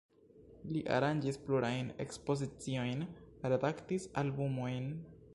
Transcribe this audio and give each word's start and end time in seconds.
Li 0.75 0.79
aranĝis 0.93 1.35
plurajn 1.49 1.91
ekspoziciojn, 2.05 3.03
redaktis 3.53 4.09
albumojn. 4.23 4.89